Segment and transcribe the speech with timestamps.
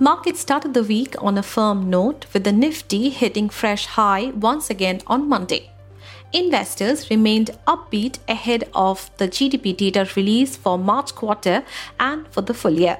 [0.00, 4.70] Markets started the week on a firm note with the Nifty hitting fresh high once
[4.70, 5.72] again on Monday.
[6.32, 11.64] Investors remained upbeat ahead of the GDP data release for March quarter
[11.98, 12.98] and for the full year.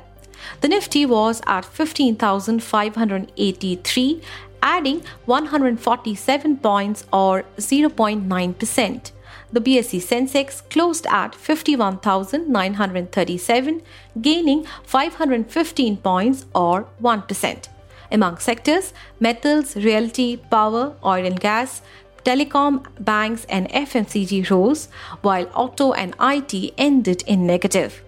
[0.61, 4.21] The Nifty was at 15,583,
[4.61, 9.13] adding 147 points or 0.9%.
[9.51, 13.81] The BSE Sensex closed at 51,937,
[14.21, 17.69] gaining 515 points or 1%.
[18.11, 21.81] Among sectors, metals, realty, power, oil and gas,
[22.25, 24.89] telecom, banks, and FMCG rose,
[25.23, 28.03] while auto and IT ended in negative.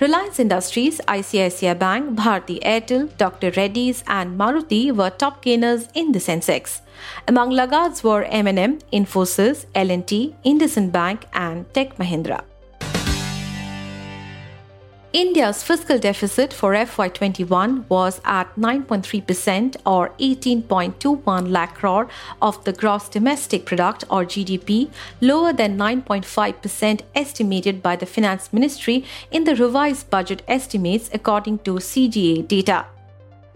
[0.00, 3.50] Reliance Industries, ICICI Bank, Bharti Airtel, Dr.
[3.50, 6.80] Reddy's, and Maruti were top gainers in the Sensex.
[7.28, 12.40] Among laggards were M&M, Infosys, L&T, IndusInd Bank, and Tech Mahindra.
[15.12, 22.06] India's fiscal deficit for FY21 was at 9.3% or 18.21 lakh crore
[22.40, 24.88] of the gross domestic product or GDP,
[25.20, 31.72] lower than 9.5% estimated by the finance ministry in the revised budget estimates according to
[31.72, 32.86] CGA data.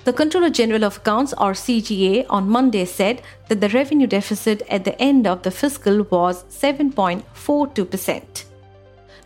[0.02, 4.84] The Controller General of Accounts or CGA on Monday said that the revenue deficit at
[4.84, 8.44] the end of the fiscal was 7.42%.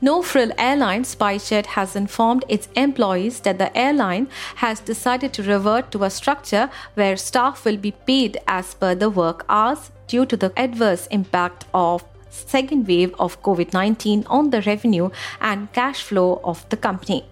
[0.00, 5.90] No Frill Airlines SpiceJet has informed its employees that the airline has decided to revert
[5.90, 10.36] to a structure where staff will be paid as per the work hours due to
[10.36, 15.10] the adverse impact of second wave of COVID-19 on the revenue
[15.40, 17.24] and cash flow of the company.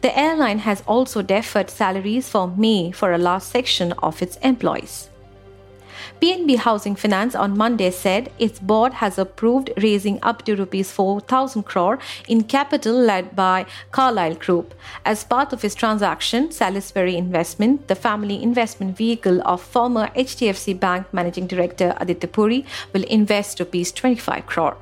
[0.00, 5.10] The airline has also deferred salaries for May for a large section of its employees.
[6.20, 11.62] PNB Housing Finance on Monday said its board has approved raising up to rupees 4000
[11.62, 11.98] crore
[12.28, 14.74] in capital led by Carlyle Group.
[15.04, 21.06] As part of its transaction, Salisbury Investment, the family investment vehicle of former HDFC Bank
[21.12, 24.76] Managing Director Aditya Puri, will invest rupees 25 crore.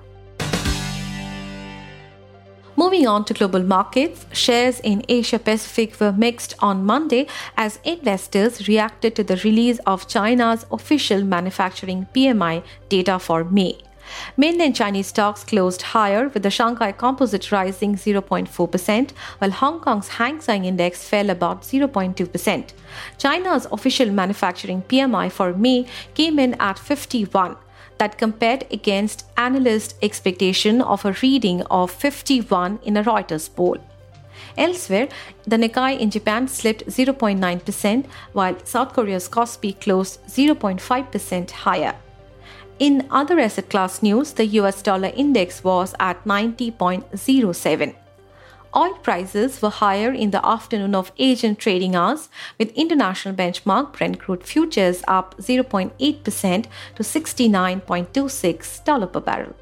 [2.82, 8.66] Moving on to global markets, shares in Asia Pacific were mixed on Monday as investors
[8.66, 13.78] reacted to the release of China's official manufacturing PMI data for May.
[14.36, 20.40] Mainland Chinese stocks closed higher with the Shanghai Composite rising 0.4%, while Hong Kong's Hang
[20.40, 22.72] Seng Index fell about 0.2%.
[23.16, 27.54] China's official manufacturing PMI for May came in at 51
[28.02, 33.76] that compared against analyst expectation of a reading of 51 in a Reuters poll.
[34.58, 35.08] Elsewhere,
[35.46, 41.94] the Nikkei in Japan slipped 0.9%, while South Korea's Kospi closed 0.5% higher.
[42.80, 47.94] In other asset class news, the US dollar index was at 90.07.
[48.74, 54.18] Oil prices were higher in the afternoon of Asian trading hours, with international benchmark Brent
[54.18, 59.54] crude futures up 0.8% to $69.26 per barrel.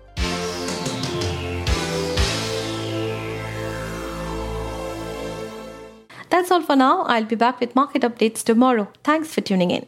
[6.29, 7.03] That's all for now.
[7.03, 8.87] I'll be back with market updates tomorrow.
[9.03, 9.87] Thanks for tuning in.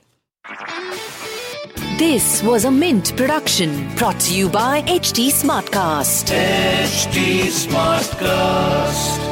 [1.99, 3.41] This was a Mint production
[3.96, 6.32] brought to you by HT Smartcast.
[6.32, 9.31] HT Smartcast.